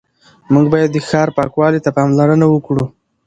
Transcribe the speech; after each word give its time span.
موږ 0.53 0.65
باید 0.73 0.89
د 0.93 0.97
ښار 1.09 1.29
پاکوالي 1.37 1.79
ته 1.85 1.89
پاملرنه 1.97 2.45
وکړو 2.49 2.83